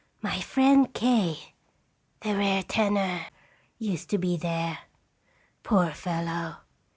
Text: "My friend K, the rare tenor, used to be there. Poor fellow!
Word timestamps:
"My 0.23 0.39
friend 0.41 0.91
K, 0.95 1.53
the 2.21 2.35
rare 2.35 2.63
tenor, 2.63 3.27
used 3.77 4.09
to 4.09 4.17
be 4.17 4.35
there. 4.35 4.79
Poor 5.61 5.91
fellow! 5.91 6.55